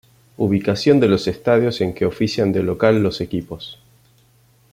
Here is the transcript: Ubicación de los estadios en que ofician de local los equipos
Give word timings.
Ubicación 0.37 0.99
de 0.99 1.07
los 1.07 1.27
estadios 1.27 1.79
en 1.79 1.93
que 1.93 2.07
ofician 2.07 2.51
de 2.51 2.63
local 2.63 3.03
los 3.03 3.21
equipos 3.21 3.77